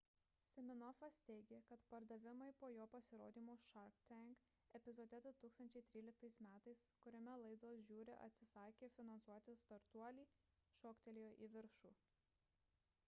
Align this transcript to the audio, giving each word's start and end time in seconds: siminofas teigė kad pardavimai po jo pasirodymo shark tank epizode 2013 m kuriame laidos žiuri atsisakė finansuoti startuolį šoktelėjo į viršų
siminofas 0.51 1.17
teigė 1.25 1.57
kad 1.71 1.81
pardavimai 1.89 2.45
po 2.61 2.69
jo 2.75 2.85
pasirodymo 2.93 3.55
shark 3.65 3.99
tank 4.13 4.41
epizode 4.79 5.19
2013 5.43 6.31
m 6.45 6.49
kuriame 7.03 7.35
laidos 7.43 7.83
žiuri 7.91 8.15
atsisakė 8.29 8.89
finansuoti 8.97 9.55
startuolį 9.65 10.25
šoktelėjo 10.81 11.35
į 11.49 11.51
viršų 11.59 11.93